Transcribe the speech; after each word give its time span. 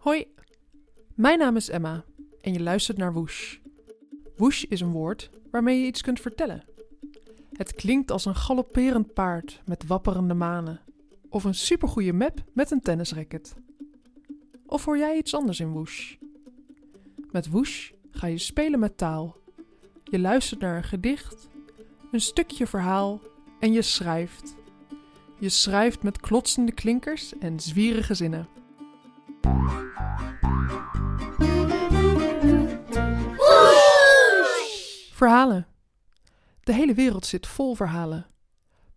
Hoi, 0.00 0.26
mijn 1.14 1.38
naam 1.38 1.56
is 1.56 1.68
Emma 1.68 2.04
en 2.40 2.52
je 2.52 2.60
luistert 2.60 2.98
naar 2.98 3.12
Woesh. 3.12 3.56
Woesh 4.36 4.62
is 4.62 4.80
een 4.80 4.92
woord 4.92 5.30
waarmee 5.50 5.80
je 5.80 5.86
iets 5.86 6.02
kunt 6.02 6.20
vertellen. 6.20 6.64
Het 7.52 7.74
klinkt 7.74 8.10
als 8.10 8.24
een 8.24 8.34
galopperend 8.34 9.14
paard 9.14 9.60
met 9.64 9.86
wapperende 9.86 10.34
manen, 10.34 10.80
of 11.28 11.44
een 11.44 11.54
supergoeie 11.54 12.12
map 12.12 12.44
met 12.52 12.70
een 12.70 12.80
tennisracket. 12.80 13.54
Of 14.66 14.84
hoor 14.84 14.98
jij 14.98 15.16
iets 15.16 15.34
anders 15.34 15.60
in 15.60 15.72
Woesh? 15.72 16.14
Met 17.30 17.50
Woesh 17.50 17.90
ga 18.10 18.26
je 18.26 18.38
spelen 18.38 18.80
met 18.80 18.98
taal. 18.98 19.36
Je 20.04 20.18
luistert 20.18 20.60
naar 20.60 20.76
een 20.76 20.84
gedicht, 20.84 21.48
een 22.12 22.20
stukje 22.20 22.66
verhaal 22.66 23.20
en 23.58 23.72
je 23.72 23.82
schrijft. 23.82 24.56
Je 25.38 25.48
schrijft 25.48 26.02
met 26.02 26.20
klotsende 26.20 26.72
klinkers 26.72 27.38
en 27.38 27.60
zwierige 27.60 28.14
zinnen. 28.14 28.48
Verhalen. 35.20 35.66
De 36.60 36.72
hele 36.72 36.94
wereld 36.94 37.26
zit 37.26 37.46
vol 37.46 37.74
verhalen. 37.74 38.26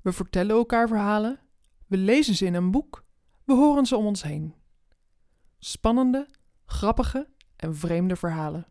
We 0.02 0.12
vertellen 0.12 0.55
elkaar 0.55 0.88
verhalen, 0.88 1.40
we 1.88 1.98
lezen 1.98 2.36
ze 2.36 2.46
in 2.46 2.54
een 2.54 2.72
boek, 2.72 3.04
we 3.44 3.54
horen 3.54 3.86
ze 3.86 3.96
om 3.96 4.05
ons 4.05 4.23
heen. 4.23 4.55
Spannende, 5.59 6.27
grappige 6.66 7.30
en 7.55 7.76
vreemde 7.76 8.16
verhalen. 8.16 8.68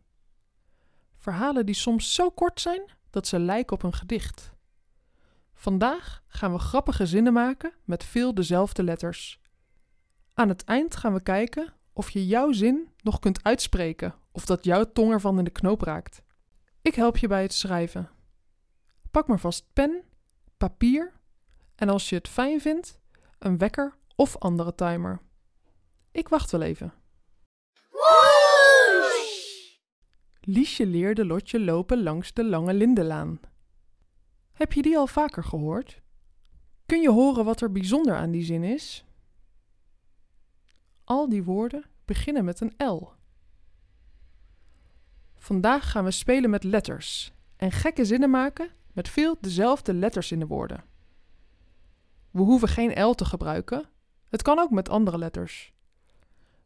Verhalen 1.17 1.65
die 1.65 1.75
soms 1.75 2.13
zo 2.13 2.29
kort 2.29 2.61
zijn 2.61 2.91
dat 3.09 3.27
ze 3.27 3.39
lijken 3.39 3.75
op 3.75 3.83
een 3.83 3.93
gedicht. 3.93 4.53
Vandaag 5.53 6.23
gaan 6.27 6.51
we 6.51 6.59
grappige 6.59 7.05
zinnen 7.05 7.33
maken 7.33 7.73
met 7.83 8.03
veel 8.03 8.33
dezelfde 8.33 8.83
letters. 8.83 9.41
Aan 10.33 10.49
het 10.49 10.63
eind 10.63 10.95
gaan 10.95 11.13
we 11.13 11.21
kijken 11.21 11.73
of 11.93 12.09
je 12.09 12.27
jouw 12.27 12.51
zin 12.51 12.89
nog 13.03 13.19
kunt 13.19 13.43
uitspreken 13.43 14.15
of 14.31 14.45
dat 14.45 14.63
jouw 14.63 14.91
tong 14.91 15.11
ervan 15.11 15.37
in 15.37 15.43
de 15.43 15.49
knoop 15.49 15.81
raakt. 15.81 16.23
Ik 16.83 16.95
help 16.95 17.17
je 17.17 17.27
bij 17.27 17.41
het 17.41 17.53
schrijven. 17.53 18.09
Pak 19.11 19.27
maar 19.27 19.39
vast 19.39 19.73
pen, 19.73 20.03
papier 20.57 21.13
en 21.75 21.89
als 21.89 22.09
je 22.09 22.15
het 22.15 22.27
fijn 22.27 22.61
vindt, 22.61 22.99
een 23.39 23.57
wekker 23.57 23.97
of 24.15 24.37
andere 24.37 24.75
timer. 24.75 25.21
Ik 26.11 26.27
wacht 26.27 26.51
wel 26.51 26.61
even. 26.61 26.93
Liesje 30.39 30.85
leerde 30.85 31.25
Lotje 31.25 31.59
lopen 31.59 32.03
langs 32.03 32.33
de 32.33 32.45
lange 32.45 32.73
lindenlaan. 32.73 33.39
Heb 34.51 34.73
je 34.73 34.81
die 34.81 34.97
al 34.97 35.07
vaker 35.07 35.43
gehoord? 35.43 36.01
Kun 36.85 37.01
je 37.01 37.09
horen 37.09 37.45
wat 37.45 37.61
er 37.61 37.71
bijzonder 37.71 38.15
aan 38.15 38.31
die 38.31 38.43
zin 38.43 38.63
is? 38.63 39.05
Al 41.03 41.29
die 41.29 41.43
woorden 41.43 41.85
beginnen 42.05 42.45
met 42.45 42.59
een 42.59 42.73
L. 42.77 43.11
Vandaag 45.43 45.91
gaan 45.91 46.03
we 46.03 46.11
spelen 46.11 46.49
met 46.49 46.63
letters 46.63 47.33
en 47.55 47.71
gekke 47.71 48.05
zinnen 48.05 48.29
maken 48.29 48.69
met 48.93 49.09
veel 49.09 49.37
dezelfde 49.39 49.93
letters 49.93 50.31
in 50.31 50.39
de 50.39 50.47
woorden. 50.47 50.83
We 52.31 52.41
hoeven 52.41 52.67
geen 52.67 53.03
L 53.03 53.13
te 53.13 53.25
gebruiken, 53.25 53.89
het 54.29 54.41
kan 54.41 54.59
ook 54.59 54.69
met 54.69 54.89
andere 54.89 55.17
letters. 55.17 55.73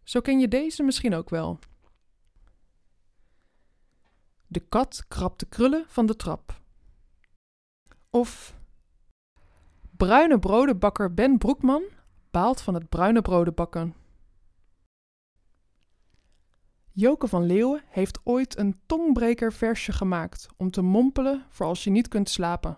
Zo 0.04 0.22
ken 0.22 0.40
je 0.40 0.48
deze 0.48 0.84
misschien 0.84 1.14
ook 1.14 1.30
wel. 1.30 1.60
De 4.48 4.60
kat 4.60 5.06
krabt 5.08 5.40
de 5.40 5.46
krullen 5.46 5.86
van 5.88 6.06
de 6.06 6.16
trap. 6.16 6.62
Of 8.10 8.56
bruine 9.92 10.40
brodenbakker 10.40 11.14
Ben 11.14 11.38
Broekman 11.38 11.84
baalt 12.32 12.62
van 12.62 12.74
het 12.74 12.90
bruine 12.90 13.22
broden 13.22 13.54
bakken. 13.54 13.96
Joke 17.00 17.28
van 17.28 17.46
Leeuwen 17.46 17.84
heeft 17.88 18.20
ooit 18.24 18.58
een 18.58 18.80
tongbreker 18.86 19.54
versje 19.54 19.92
gemaakt 19.92 20.48
om 20.56 20.72
te 20.72 20.82
mompelen 20.82 21.46
voor 21.50 21.66
als 21.66 21.84
je 21.84 21.90
niet 21.90 22.08
kunt 22.08 22.30
slapen. 22.30 22.78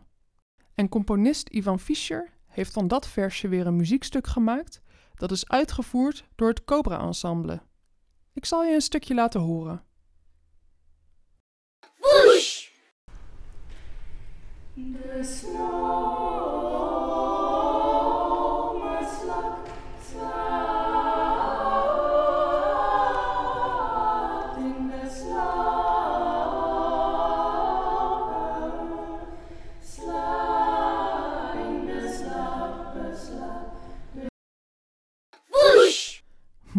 En 0.73 0.89
componist 0.89 1.49
Ivan 1.49 1.79
Fischer 1.79 2.33
heeft 2.47 2.73
van 2.73 2.87
dat 2.87 3.07
versje 3.07 3.47
weer 3.47 3.67
een 3.67 3.75
muziekstuk 3.75 4.27
gemaakt 4.27 4.81
dat 5.13 5.31
is 5.31 5.47
uitgevoerd 5.47 6.25
door 6.35 6.47
het 6.47 6.63
Cobra 6.63 6.99
Ensemble. 6.99 7.61
Ik 8.33 8.45
zal 8.45 8.63
je 8.63 8.73
een 8.73 8.81
stukje 8.81 9.13
laten 9.13 9.41
horen. 9.41 9.83
Woesh! 11.99 12.69
De 14.73 15.23
snow 15.23 16.18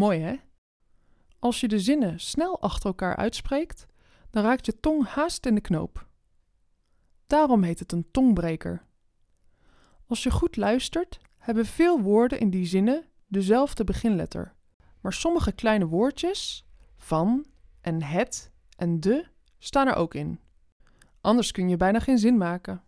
Mooi 0.01 0.19
hè? 0.19 0.35
Als 1.39 1.59
je 1.59 1.67
de 1.67 1.79
zinnen 1.79 2.19
snel 2.19 2.61
achter 2.61 2.85
elkaar 2.85 3.15
uitspreekt, 3.15 3.85
dan 4.29 4.43
raakt 4.43 4.65
je 4.65 4.79
tong 4.79 5.07
haast 5.07 5.45
in 5.45 5.55
de 5.55 5.61
knoop. 5.61 6.07
Daarom 7.27 7.63
heet 7.63 7.79
het 7.79 7.91
een 7.91 8.11
tongbreker. 8.11 8.85
Als 10.05 10.23
je 10.23 10.31
goed 10.31 10.55
luistert, 10.57 11.19
hebben 11.37 11.65
veel 11.65 12.01
woorden 12.01 12.39
in 12.39 12.49
die 12.49 12.65
zinnen 12.65 13.05
dezelfde 13.27 13.83
beginletter, 13.83 14.55
maar 15.01 15.13
sommige 15.13 15.51
kleine 15.51 15.87
woordjes, 15.87 16.65
van 16.97 17.45
en 17.81 18.03
het 18.03 18.51
en 18.75 18.99
de, 18.99 19.27
staan 19.57 19.87
er 19.87 19.95
ook 19.95 20.13
in. 20.13 20.39
Anders 21.21 21.51
kun 21.51 21.69
je 21.69 21.77
bijna 21.77 21.99
geen 21.99 22.17
zin 22.17 22.37
maken. 22.37 22.83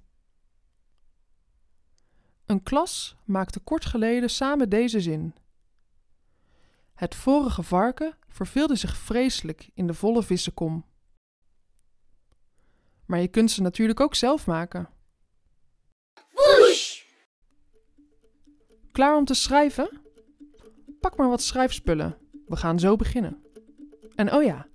Een 2.46 2.64
klas 2.64 3.16
maakte 3.26 3.60
kort 3.60 3.86
geleden 3.86 4.30
samen 4.30 4.70
deze 4.70 5.02
zin. 5.02 5.34
Het 7.04 7.16
vorige 7.16 7.64
varken 7.64 8.18
verveelde 8.28 8.76
zich 8.76 8.98
vreselijk 8.98 9.70
in 9.74 9.88
de 9.88 9.94
volle 9.94 10.24
vissenkom. 10.24 10.86
Maar 13.06 13.20
je 13.20 13.28
kunt 13.28 13.52
ze 13.52 13.62
natuurlijk 13.62 14.00
ook 14.00 14.16
zelf 14.16 14.48
maken. 14.48 14.90
Woesh! 16.34 17.04
Klaar 18.92 19.16
om 19.16 19.26
te 19.26 19.34
schrijven? 19.34 20.02
Pak 21.00 21.18
maar 21.18 21.30
wat 21.30 21.42
schrijfspullen. 21.42 22.18
We 22.48 22.56
gaan 22.56 22.80
zo 22.80 22.96
beginnen. 22.96 23.44
En 24.16 24.34
oh 24.34 24.44
ja, 24.44 24.68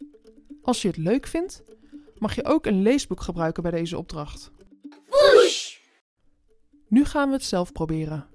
als 0.63 0.83
je 0.83 0.89
het 0.89 0.97
leuk 0.97 1.27
vindt, 1.27 1.65
mag 2.19 2.35
je 2.35 2.45
ook 2.45 2.67
een 2.67 2.83
leesboek 2.83 3.21
gebruiken 3.21 3.63
bij 3.63 3.73
deze 3.73 3.99
opdracht. 3.99 4.51
Woesh! 5.09 5.79
Nu 6.89 7.05
gaan 7.05 7.29
we 7.29 7.35
het 7.35 7.45
zelf 7.45 7.73
proberen. 7.73 8.27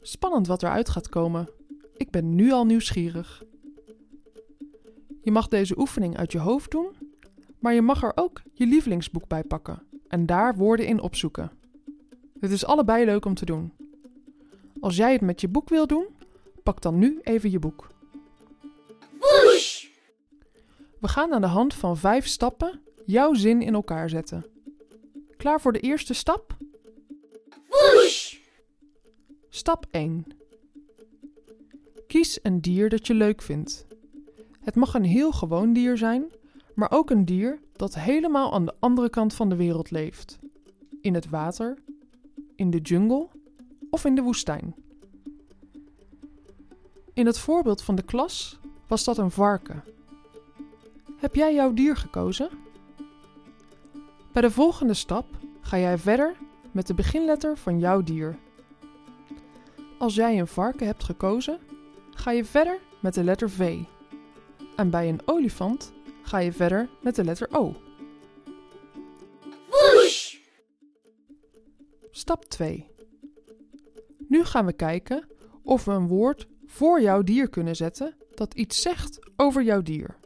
Spannend 0.00 0.46
wat 0.46 0.62
eruit 0.62 0.88
gaat 0.88 1.08
komen. 1.08 1.57
Ik 1.98 2.10
ben 2.10 2.34
nu 2.34 2.52
al 2.52 2.64
nieuwsgierig. 2.64 3.42
Je 5.22 5.30
mag 5.30 5.48
deze 5.48 5.78
oefening 5.78 6.16
uit 6.16 6.32
je 6.32 6.38
hoofd 6.38 6.70
doen, 6.70 6.88
maar 7.58 7.74
je 7.74 7.82
mag 7.82 8.02
er 8.02 8.12
ook 8.14 8.42
je 8.52 8.66
lievelingsboek 8.66 9.28
bij 9.28 9.44
pakken 9.44 9.82
en 10.08 10.26
daar 10.26 10.56
woorden 10.56 10.86
in 10.86 11.00
opzoeken. 11.00 11.50
Het 12.40 12.50
is 12.50 12.64
allebei 12.64 13.04
leuk 13.04 13.24
om 13.24 13.34
te 13.34 13.44
doen. 13.44 13.72
Als 14.80 14.96
jij 14.96 15.12
het 15.12 15.20
met 15.20 15.40
je 15.40 15.48
boek 15.48 15.68
wil 15.68 15.86
doen, 15.86 16.06
pak 16.62 16.82
dan 16.82 16.98
nu 16.98 17.18
even 17.22 17.50
je 17.50 17.58
boek. 17.58 17.88
We 21.00 21.08
gaan 21.08 21.32
aan 21.32 21.40
de 21.40 21.46
hand 21.46 21.74
van 21.74 21.96
vijf 21.96 22.26
stappen 22.26 22.80
jouw 23.06 23.34
zin 23.34 23.62
in 23.62 23.74
elkaar 23.74 24.08
zetten. 24.08 24.46
Klaar 25.36 25.60
voor 25.60 25.72
de 25.72 25.80
eerste 25.80 26.14
stap? 26.14 26.56
Woesh! 27.68 28.36
Stap 29.48 29.86
1. 29.90 30.37
Kies 32.08 32.38
een 32.42 32.60
dier 32.60 32.88
dat 32.88 33.06
je 33.06 33.14
leuk 33.14 33.42
vindt. 33.42 33.86
Het 34.60 34.74
mag 34.74 34.94
een 34.94 35.04
heel 35.04 35.32
gewoon 35.32 35.72
dier 35.72 35.96
zijn, 35.96 36.24
maar 36.74 36.90
ook 36.90 37.10
een 37.10 37.24
dier 37.24 37.60
dat 37.72 37.94
helemaal 37.94 38.52
aan 38.52 38.64
de 38.64 38.74
andere 38.78 39.10
kant 39.10 39.34
van 39.34 39.48
de 39.48 39.56
wereld 39.56 39.90
leeft. 39.90 40.38
In 41.00 41.14
het 41.14 41.28
water, 41.28 41.78
in 42.54 42.70
de 42.70 42.78
jungle 42.78 43.28
of 43.90 44.04
in 44.04 44.14
de 44.14 44.22
woestijn. 44.22 44.74
In 47.12 47.26
het 47.26 47.38
voorbeeld 47.38 47.82
van 47.82 47.94
de 47.94 48.02
klas 48.02 48.58
was 48.86 49.04
dat 49.04 49.18
een 49.18 49.30
varken. 49.30 49.84
Heb 51.16 51.34
jij 51.34 51.54
jouw 51.54 51.72
dier 51.72 51.96
gekozen? 51.96 52.48
Bij 54.32 54.42
de 54.42 54.50
volgende 54.50 54.94
stap 54.94 55.26
ga 55.60 55.78
jij 55.78 55.98
verder 55.98 56.36
met 56.72 56.86
de 56.86 56.94
beginletter 56.94 57.58
van 57.58 57.78
jouw 57.78 58.02
dier. 58.02 58.38
Als 59.98 60.14
jij 60.14 60.38
een 60.38 60.46
varken 60.46 60.86
hebt 60.86 61.04
gekozen, 61.04 61.58
ga 62.18 62.30
je 62.30 62.44
verder 62.44 62.80
met 63.00 63.14
de 63.14 63.24
letter 63.24 63.50
V. 63.50 63.78
En 64.76 64.90
bij 64.90 65.08
een 65.08 65.20
olifant 65.24 65.92
ga 66.22 66.38
je 66.38 66.52
verder 66.52 66.88
met 67.02 67.14
de 67.14 67.24
letter 67.24 67.48
O. 67.50 67.76
Woesh! 69.70 70.36
Stap 72.10 72.44
2. 72.44 72.90
Nu 74.28 74.44
gaan 74.44 74.66
we 74.66 74.72
kijken 74.72 75.28
of 75.62 75.84
we 75.84 75.92
een 75.92 76.06
woord 76.06 76.46
voor 76.66 77.00
jouw 77.00 77.22
dier 77.22 77.48
kunnen 77.48 77.76
zetten 77.76 78.16
dat 78.34 78.54
iets 78.54 78.82
zegt 78.82 79.18
over 79.36 79.62
jouw 79.62 79.82
dier. 79.82 80.16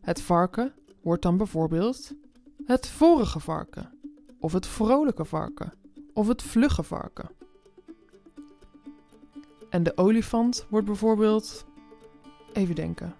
Het 0.00 0.20
varken 0.20 0.74
wordt 1.02 1.22
dan 1.22 1.36
bijvoorbeeld 1.36 2.12
het 2.64 2.86
vorige 2.86 3.40
varken, 3.40 3.98
of 4.38 4.52
het 4.52 4.66
vrolijke 4.66 5.24
varken, 5.24 5.72
of 6.12 6.26
het 6.28 6.42
vlugge 6.42 6.82
varken. 6.82 7.30
En 9.70 9.82
de 9.82 9.96
olifant 9.96 10.66
wordt 10.68 10.86
bijvoorbeeld, 10.86 11.64
even 12.52 12.74
denken, 12.74 13.14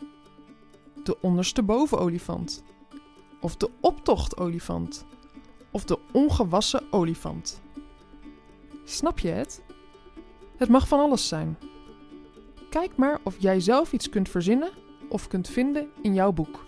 de 1.05 1.21
onderste 1.21 1.63
bovenolifant, 1.63 2.63
of 3.41 3.57
de 3.57 3.71
optochtolifant, 3.81 5.05
of 5.71 5.85
de 5.85 5.99
ongewassen 6.13 6.83
olifant. 6.91 7.61
Snap 8.85 9.19
je 9.19 9.29
het? 9.29 9.63
Het 10.57 10.69
mag 10.69 10.89
van 10.89 11.01
alles 11.01 11.29
zijn. 11.29 11.59
Kijk 12.71 12.97
maar 12.97 13.21
of 13.25 13.37
jij 13.39 13.61
zelf 13.61 13.93
iets 13.93 14.09
kunt 14.09 14.29
verzinnen 14.29 14.71
of 15.09 15.29
kunt 15.29 15.49
vinden 15.49 15.89
in 16.03 16.15
jouw 16.15 16.33
boek. 16.33 16.67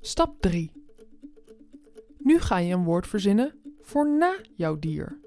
Stap 0.00 0.40
3. 0.40 0.72
Nu 2.18 2.38
ga 2.38 2.58
je 2.58 2.74
een 2.74 2.84
woord 2.84 3.06
verzinnen 3.06 3.54
voor 3.80 4.08
na 4.08 4.36
jouw 4.56 4.78
dier. 4.78 5.18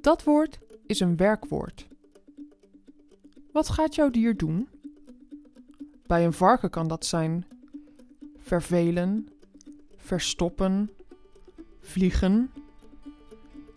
Dat 0.00 0.24
woord 0.24 0.58
is 0.90 1.00
een 1.00 1.16
werkwoord. 1.16 1.88
Wat 3.52 3.68
gaat 3.68 3.94
jouw 3.94 4.10
dier 4.10 4.36
doen? 4.36 4.68
Bij 6.06 6.24
een 6.24 6.32
varken 6.32 6.70
kan 6.70 6.88
dat 6.88 7.06
zijn 7.06 7.46
vervelen, 8.38 9.28
verstoppen, 9.96 10.90
vliegen 11.80 12.50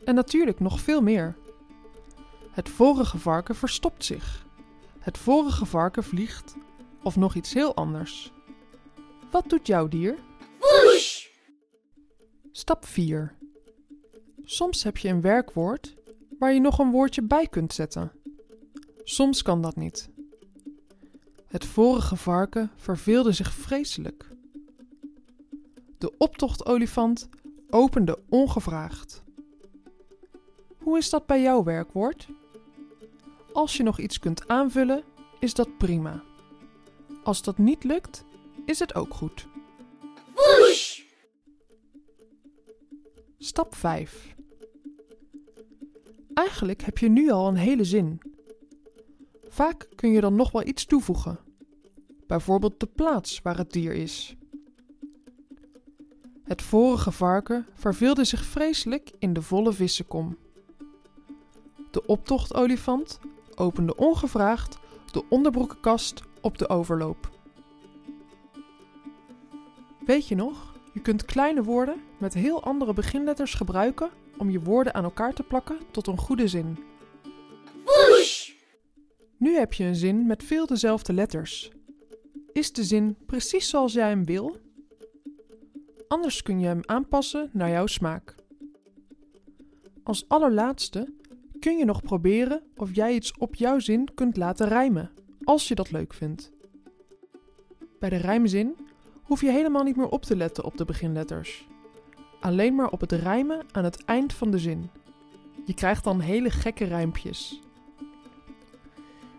en 0.04 0.15
natuurlijk 0.15 0.60
nog 0.60 0.80
veel 0.80 1.01
meer. 1.01 1.36
Het 2.51 2.69
vorige 2.69 3.18
varken 3.18 3.56
verstopt 3.56 4.06
zich. 4.06 4.45
Het 5.00 5.18
vorige 5.18 5.66
varken 5.66 6.04
vliegt 6.04 6.56
of 7.04 7.16
nog 7.16 7.36
iets 7.36 7.54
heel 7.54 7.75
anders. 7.75 8.31
Wat 9.31 9.50
doet 9.50 9.68
jouw 9.68 9.88
dier? 9.88 10.16
Whoosh! 10.59 11.27
Stap 12.51 12.86
4. 12.86 13.36
Soms 14.44 14.83
heb 14.83 14.98
je 14.98 15.09
een 15.09 15.21
werkwoord 15.21 15.94
waar 16.39 16.53
je 16.53 16.59
nog 16.59 16.80
een 16.80 16.91
woordje 16.91 17.21
bij 17.21 17.47
kunt 17.47 17.74
zetten. 17.74 18.12
Soms 19.03 19.41
kan 19.41 19.62
dat 19.62 19.75
niet. 19.75 20.09
Het 21.47 21.65
vorige 21.65 22.15
varken 22.15 22.71
verveelde 22.75 23.31
zich 23.31 23.53
vreselijk. 23.53 24.27
De 25.97 26.18
optochtolifant 26.18 27.30
opende 27.69 28.19
ongevraagd. 28.30 29.24
Hoe 30.77 30.97
is 30.97 31.09
dat 31.09 31.25
bij 31.25 31.41
jouw 31.41 31.63
werkwoord? 31.63 32.27
Als 33.53 33.77
je 33.77 33.83
nog 33.83 34.00
iets 34.00 34.19
kunt 34.19 34.47
aanvullen, 34.47 35.03
is 35.39 35.53
dat 35.53 35.77
prima. 35.77 36.24
Als 37.24 37.41
dat 37.41 37.57
niet 37.57 37.83
lukt, 37.83 38.25
is 38.65 38.80
het 38.80 38.95
ook 38.95 39.13
goed. 39.13 39.47
Whoosh! 40.33 41.01
Stap 43.38 43.75
5. 43.75 44.35
Eigenlijk 46.33 46.81
heb 46.81 46.97
je 46.97 47.09
nu 47.09 47.31
al 47.31 47.47
een 47.47 47.56
hele 47.56 47.83
zin. 47.83 48.21
Vaak 49.50 49.88
kun 49.95 50.12
je 50.12 50.21
dan 50.21 50.35
nog 50.35 50.51
wel 50.51 50.68
iets 50.68 50.85
toevoegen. 50.85 51.39
Bijvoorbeeld 52.27 52.80
de 52.80 52.85
plaats 52.85 53.41
waar 53.41 53.57
het 53.57 53.71
dier 53.71 53.94
is. 53.94 54.35
Het 56.44 56.62
vorige 56.62 57.12
varken 57.12 57.65
verveelde 57.74 58.24
zich 58.24 58.44
vreselijk 58.44 59.12
in 59.19 59.33
de 59.33 59.41
volle 59.41 59.74
vissenkom. 59.74 60.38
De 61.91 62.06
optochtolifant 62.06 63.19
opende 63.56 63.95
ongevraagd 63.95 64.80
de 65.12 65.24
onderbroekenkast 65.30 66.24
op 66.41 66.57
de 66.57 66.69
overloop. 66.69 67.30
Weet 70.06 70.27
je 70.27 70.35
nog? 70.35 70.73
Je 70.94 71.01
kunt 71.01 71.25
kleine 71.25 71.63
woorden 71.63 72.01
met 72.19 72.34
heel 72.34 72.63
andere 72.63 72.94
beginletters 72.94 73.54
gebruiken 73.54 74.10
om 74.38 74.50
je 74.50 74.62
woorden 74.62 74.94
aan 74.94 75.04
elkaar 75.04 75.34
te 75.34 75.44
plakken 75.44 75.78
tot 75.92 76.07
een 76.07 76.18
goede 76.18 76.48
zin. 76.48 76.78
Nu 79.38 79.56
heb 79.56 79.74
je 79.74 79.84
een 79.84 79.95
zin 79.95 80.25
met 80.25 80.44
veel 80.44 80.66
dezelfde 80.66 81.13
letters. 81.13 81.72
Is 82.51 82.74
de 82.74 82.84
zin 82.84 83.16
precies 83.25 83.69
zoals 83.69 83.94
jij 83.94 84.10
hem 84.10 84.25
wil? 84.25 84.57
Anders 86.07 86.42
kun 86.42 86.60
je 86.60 86.66
hem 86.66 86.80
aanpassen 86.86 87.50
naar 87.54 87.69
jouw 87.69 87.88
smaak. 87.88 88.36
Als 90.04 90.25
allerlaatste 90.28 91.13
kun 91.60 91.78
je 91.78 91.86
nog 91.86 92.01
proberen 92.01 92.63
of 92.75 92.95
jij 92.95 93.13
iets 93.13 93.38
op 93.38 93.56
jouw 93.56 93.80
zin 93.80 94.13
kunt 94.13 94.38
laten 94.38 94.68
rijmen, 94.68 95.12
als 95.44 95.68
je 95.68 95.75
dat 95.75 95.92
leuk 95.92 96.13
vindt. 96.13 96.51
Bij 98.00 98.10
de 98.10 98.16
rijmzin 98.16 98.75
hoef 99.24 99.42
je 99.42 99.52
helemaal 99.52 99.84
niet 99.84 99.96
meer 99.96 100.10
op 100.10 100.24
te 100.24 100.36
letten 100.36 100.64
op 100.64 100.78
de 100.78 100.86
beginletters. 100.86 101.68
Alleen 102.40 102.75
maar 102.75 102.90
op 102.90 103.00
het 103.00 103.12
rijmen 103.12 103.66
aan 103.72 103.84
het 103.84 104.06
eind 104.06 104.34
van 104.34 104.52
de 104.52 104.60
zin. 104.60 104.90
Je 105.66 105.74
krijgt 105.74 106.04
dan 106.04 106.20
hele 106.20 106.50
gekke 106.50 106.86
rijmpjes. 106.86 107.62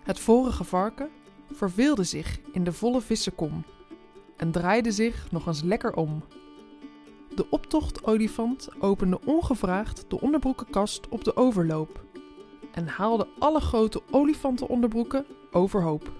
Het 0.02 0.18
vorige 0.18 0.64
varken 0.64 1.10
verveelde 1.52 2.04
zich 2.04 2.40
in 2.52 2.64
de 2.64 2.72
volle 2.72 3.00
vissenkom 3.00 3.64
en 4.36 4.50
draaide 4.50 4.92
zich 4.92 5.30
nog 5.30 5.46
eens 5.46 5.62
lekker 5.62 5.96
om. 5.96 6.22
De 7.34 7.50
optochtolifant 7.50 8.68
opende 8.78 9.20
ongevraagd 9.24 10.04
de 10.08 10.20
onderbroekenkast 10.20 11.08
op 11.08 11.24
de 11.24 11.36
overloop 11.36 12.04
en 12.72 12.86
haalde 12.86 13.28
alle 13.38 13.60
grote 13.60 14.02
olifantenonderbroeken 14.10 15.26
overhoop. 15.50 16.12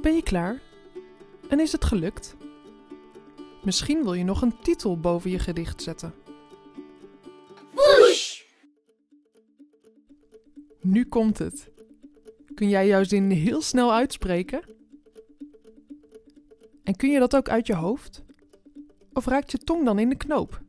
Ben 0.00 0.14
je 0.14 0.22
klaar? 0.22 0.67
En 1.48 1.60
is 1.60 1.72
het 1.72 1.84
gelukt? 1.84 2.36
Misschien 3.62 4.02
wil 4.02 4.14
je 4.14 4.24
nog 4.24 4.42
een 4.42 4.60
titel 4.60 5.00
boven 5.00 5.30
je 5.30 5.38
gedicht 5.38 5.82
zetten. 5.82 6.14
Whoosh! 7.74 8.42
Nu 10.80 11.04
komt 11.04 11.38
het. 11.38 11.70
Kun 12.54 12.68
jij 12.68 12.86
jouw 12.86 13.04
zin 13.04 13.30
heel 13.30 13.62
snel 13.62 13.92
uitspreken? 13.92 14.60
En 16.84 16.96
kun 16.96 17.10
je 17.10 17.18
dat 17.18 17.36
ook 17.36 17.48
uit 17.48 17.66
je 17.66 17.74
hoofd? 17.74 18.22
Of 19.12 19.26
raakt 19.26 19.50
je 19.50 19.58
tong 19.58 19.84
dan 19.84 19.98
in 19.98 20.08
de 20.08 20.16
knoop? 20.16 20.60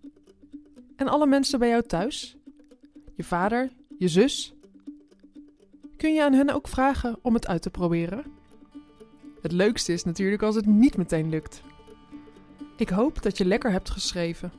En 0.96 1.08
alle 1.08 1.28
mensen 1.28 1.60
bij 1.60 1.70
jou 1.70 1.84
thuis? 1.84 2.38
Je 3.16 3.24
vader, 3.24 3.72
je 3.98 4.08
zus? 4.08 4.54
Kun 5.98 6.14
je 6.14 6.24
aan 6.24 6.34
hen 6.34 6.50
ook 6.50 6.68
vragen 6.68 7.18
om 7.22 7.34
het 7.34 7.48
uit 7.48 7.62
te 7.62 7.70
proberen? 7.70 8.39
Het 9.42 9.52
leukste 9.52 9.94
is 9.94 10.04
natuurlijk 10.04 10.42
als 10.42 10.56
het 10.56 10.66
niet 10.66 10.98
meteen 10.98 11.30
lukt. 11.30 11.62
Ik 12.76 12.90
hoop 12.90 13.22
dat 13.22 13.38
je 13.38 13.46
lekker 13.46 13.72
hebt 13.72 13.90
geschreven. 13.90 14.52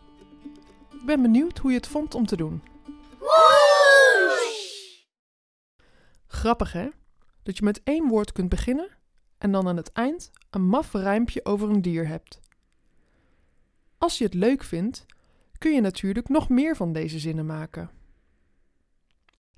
Ik 0.92 1.06
ben 1.06 1.22
benieuwd 1.22 1.58
hoe 1.58 1.70
je 1.70 1.76
het 1.76 1.86
vond 1.86 2.14
om 2.14 2.26
te 2.26 2.36
doen. 2.36 2.62
Whoosh! 3.18 5.02
Grappig 6.26 6.72
hè? 6.72 6.88
Dat 7.42 7.56
je 7.56 7.64
met 7.64 7.82
één 7.82 8.08
woord 8.08 8.32
kunt 8.32 8.48
beginnen 8.48 8.88
en 9.38 9.52
dan 9.52 9.68
aan 9.68 9.76
het 9.76 9.92
eind 9.92 10.30
een 10.50 10.66
maf 10.66 10.92
rijmpje 10.92 11.44
over 11.44 11.70
een 11.70 11.82
dier 11.82 12.06
hebt. 12.06 12.40
Als 13.98 14.18
je 14.18 14.24
het 14.24 14.34
leuk 14.34 14.64
vindt, 14.64 15.06
kun 15.58 15.74
je 15.74 15.80
natuurlijk 15.80 16.28
nog 16.28 16.48
meer 16.48 16.76
van 16.76 16.92
deze 16.92 17.18
zinnen 17.18 17.46
maken. 17.46 17.90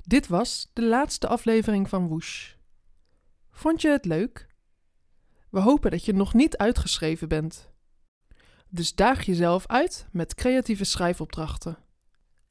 Dit 0.02 0.26
was 0.26 0.71
de 0.73 0.83
laatste 0.83 1.29
aflevering 1.29 1.88
van 1.88 2.09
Woesh. 2.09 2.55
Vond 3.50 3.81
je 3.83 3.88
het 3.88 4.05
leuk? 4.05 4.50
We 5.52 5.61
hopen 5.61 5.90
dat 5.90 6.04
je 6.04 6.12
nog 6.12 6.35
niet 6.35 6.56
uitgeschreven 6.56 7.28
bent. 7.28 7.71
Dus 8.68 8.94
daag 8.94 9.25
jezelf 9.25 9.66
uit 9.66 10.06
met 10.12 10.35
creatieve 10.35 10.85
schrijfopdrachten. 10.85 11.78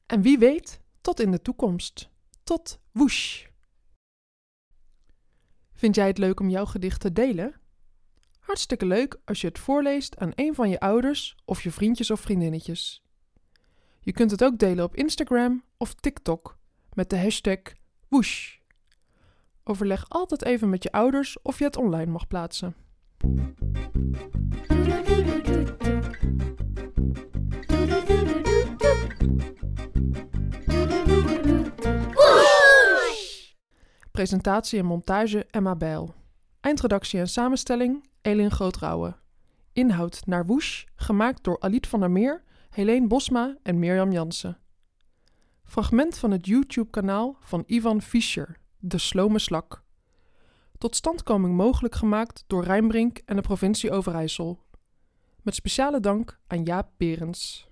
En 0.06 0.22
wie 0.22 0.38
weet, 0.38 0.80
tot 1.00 1.20
in 1.20 1.30
de 1.30 1.42
toekomst. 1.42 2.10
Tot 2.44 2.80
woesh! 2.92 3.46
Vind 5.72 5.94
jij 5.94 6.06
het 6.06 6.18
leuk 6.18 6.40
om 6.40 6.48
jouw 6.48 6.64
gedicht 6.64 7.00
te 7.00 7.12
delen? 7.12 7.60
Hartstikke 8.38 8.86
leuk 8.86 9.20
als 9.24 9.40
je 9.40 9.46
het 9.46 9.58
voorleest 9.58 10.16
aan 10.18 10.32
een 10.34 10.54
van 10.54 10.68
je 10.68 10.80
ouders 10.80 11.36
of 11.44 11.62
je 11.62 11.70
vriendjes 11.70 12.10
of 12.10 12.20
vriendinnetjes. 12.20 13.04
Je 14.00 14.12
kunt 14.12 14.30
het 14.30 14.44
ook 14.44 14.58
delen 14.58 14.84
op 14.84 14.96
Instagram 14.96 15.64
of 15.76 15.94
TikTok 15.94 16.58
met 16.92 17.10
de 17.10 17.18
hashtag 17.18 17.58
Woosh. 18.08 18.56
Overleg 19.64 20.08
altijd 20.08 20.44
even 20.44 20.68
met 20.68 20.82
je 20.82 20.92
ouders 20.92 21.42
of 21.42 21.58
je 21.58 21.64
het 21.64 21.76
online 21.76 22.10
mag 22.10 22.26
plaatsen. 22.26 22.82
Presentatie 34.10 34.78
en 34.78 34.84
montage 34.84 35.46
Emma 35.50 35.76
Bijl. 35.76 36.14
Eindredactie 36.60 37.20
en 37.20 37.28
samenstelling 37.28 38.08
Elin 38.20 38.50
Grootrouwe. 38.50 39.16
Inhoud 39.72 40.26
naar 40.26 40.46
Woesh, 40.46 40.84
gemaakt 40.94 41.44
door 41.44 41.60
Aliet 41.60 41.86
van 41.86 42.00
der 42.00 42.10
Meer, 42.10 42.42
Helene 42.70 43.06
Bosma 43.06 43.56
en 43.62 43.78
Mirjam 43.78 44.12
Jansen. 44.12 44.58
Fragment 45.64 46.18
van 46.18 46.30
het 46.30 46.46
YouTube-kanaal 46.46 47.36
van 47.40 47.62
Ivan 47.66 48.02
Fischer, 48.02 48.56
De 48.78 48.98
Slome 48.98 49.38
Slak. 49.38 49.81
Totstandkoming 50.82 51.56
mogelijk 51.56 51.94
gemaakt 51.94 52.44
door 52.46 52.64
Rijnbrink 52.64 53.18
en 53.18 53.36
de 53.36 53.42
provincie 53.42 53.90
Overijssel. 53.90 54.58
Met 55.42 55.54
speciale 55.54 56.00
dank 56.00 56.38
aan 56.46 56.62
Jaap 56.62 56.88
Berends. 56.96 57.68